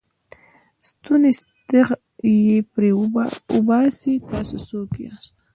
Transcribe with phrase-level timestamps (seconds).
[0.89, 1.87] ستونی ستغ
[2.47, 2.91] یې پرې
[3.61, 5.35] وباسئ، تاسې څوک یاست؟